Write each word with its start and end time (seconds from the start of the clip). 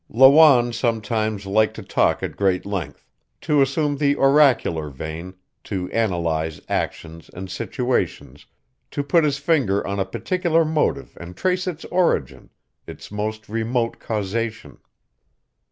Lawanne 0.09 0.73
sometimes 0.73 1.45
liked 1.45 1.75
to 1.75 1.83
talk 1.83 2.23
at 2.23 2.35
great 2.35 2.65
length, 2.65 3.05
to 3.39 3.61
assume 3.61 3.95
the 3.97 4.15
oracular 4.15 4.89
vein, 4.89 5.35
to 5.63 5.91
analyze 5.91 6.59
actions 6.67 7.29
and 7.35 7.51
situations, 7.51 8.47
to 8.89 9.03
put 9.03 9.23
his 9.23 9.37
finger 9.37 9.85
on 9.85 9.99
a 9.99 10.03
particular 10.07 10.65
motive 10.65 11.15
and 11.21 11.37
trace 11.37 11.67
its 11.67 11.85
origin, 11.85 12.49
its 12.87 13.11
most 13.11 13.47
remote 13.47 13.99
causation. 13.99 14.79